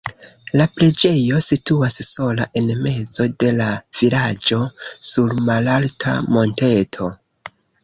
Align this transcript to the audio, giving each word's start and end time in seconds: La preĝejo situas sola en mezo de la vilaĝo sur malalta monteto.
La 0.59 0.65
preĝejo 0.77 1.41
situas 1.47 1.97
sola 2.07 2.47
en 2.61 2.71
mezo 2.87 3.27
de 3.45 3.53
la 3.59 3.69
vilaĝo 4.01 4.61
sur 5.11 5.39
malalta 5.51 6.19
monteto. 6.39 7.13